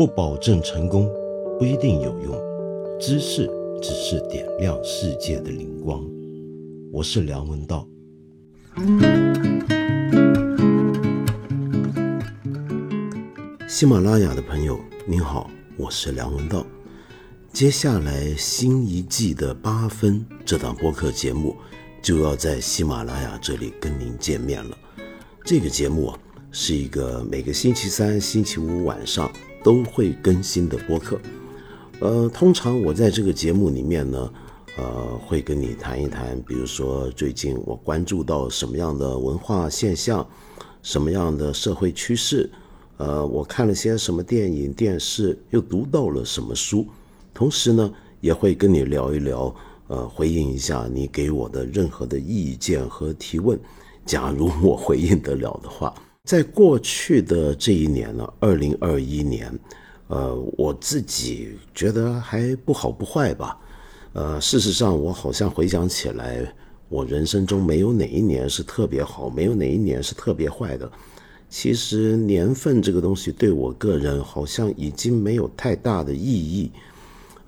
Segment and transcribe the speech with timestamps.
[0.00, 1.12] 不保证成功，
[1.58, 2.34] 不一定有用。
[2.98, 3.46] 知识
[3.82, 6.02] 只是点亮世界的灵光。
[6.90, 7.86] 我是梁文道。
[13.68, 16.64] 喜马拉雅的朋友，您好，我是梁文道。
[17.52, 21.54] 接下来新一季的八分这档播客节目
[22.00, 24.74] 就要在喜马拉雅这里跟您见面了。
[25.44, 26.18] 这个节目啊，
[26.50, 29.30] 是一个每个星期三、星期五晚上
[29.62, 31.20] 都会更新的播客。
[32.00, 34.32] 呃，通常我在这个节目里面呢，
[34.78, 40.26] 呃，会跟你谈一谈，比如说最近我关注到什么样的文化现象，
[40.82, 42.50] 什么样的社会趋势，
[42.96, 46.86] 呃，我看了些什么电影、电视，又读到了什么书。
[47.34, 49.54] 同时呢，也会跟你聊一聊，
[49.88, 53.60] 呃，回应一下你给我的任何的意见和提问。
[54.06, 59.52] 假如我回应得了的话，在过去的这一年呢，二零二一年，
[60.08, 63.58] 呃，我自己觉得还不好不坏吧。
[64.12, 66.52] 呃，事实上，我好像回想起来，
[66.88, 70.90] 我人生中没有哪一年是特别好，没有哪一年是特别坏的。
[71.48, 76.70] 其实年份这个东西对我个人好像已经没有太大的意义。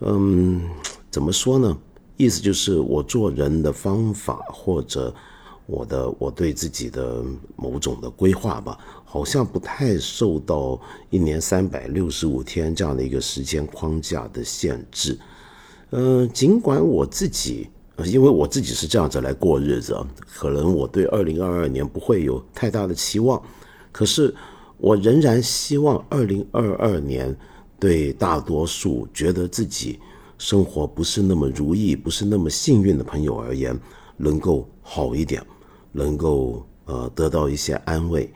[0.00, 0.62] 嗯，
[1.10, 1.76] 怎么说呢？
[2.16, 5.14] 意思就是我做人的方法，或者
[5.72, 7.24] 我的我对自己的
[7.56, 15.18] 某种的规划吧，好像不太受到一年三百六十五天这样的一个时间框架的限制。
[15.90, 17.70] 嗯，尽管我自己，
[18.04, 23.42] 因为我自己是这样子来过日子，可能我对二零二二年不会有太大的期望，
[23.90, 24.34] 可是
[24.76, 27.34] 我仍然希望二零二二年。
[27.82, 29.98] 对大多数觉得自己
[30.38, 33.76] 生活不是那么如意、不是那么幸运的朋友而言，
[34.16, 35.44] 能够好一点，
[35.92, 38.28] 能够呃得到一些安慰。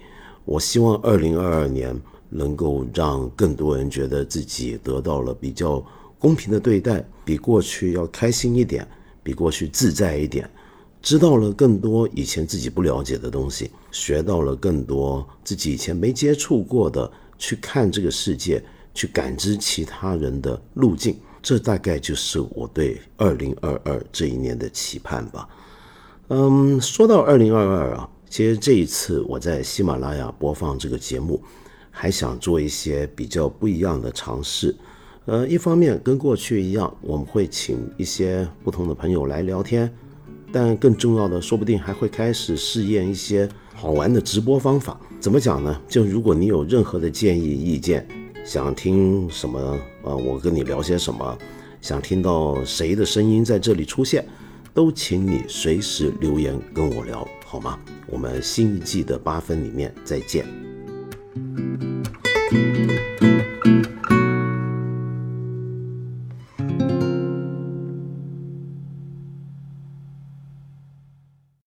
[0.44, 5.84] 我希望二零二二年能够让更多人觉得自己得到了比较
[6.18, 8.86] 公平的对待，比过去要开心一点，
[9.22, 10.48] 比过去自在一点，
[11.02, 18.62] 知道了更多以前自己不了解的东西，学到了更多自己以前没接触过的，去看这个世界。
[18.94, 25.46] 去感知其他人的路径，这大概就是我对二零二二这一年的期盼吧。
[26.28, 31.40] 嗯，说到二零二二啊，其实这一次我在喜马拉雅播放这个节目，
[31.90, 34.74] 还想做一些比较不一样的尝试。
[35.26, 39.88] 呃，一方面跟过去一样，我们会请一些不同的朋友来聊天，
[40.50, 45.00] 但更重要的，说不定还会开始试验一些好玩的直播方法。
[45.20, 45.80] 怎么讲呢？
[45.88, 48.06] 就如果你有任何的建议意见。
[48.44, 49.58] 想听什么
[50.04, 50.14] 啊？
[50.14, 51.36] 我跟你聊些什么？
[51.80, 54.24] 想听到谁的声音在这里出现，
[54.76, 57.78] 都请你随时留言跟我聊好吗？
[58.06, 60.44] 我们新一季的八分里面再见。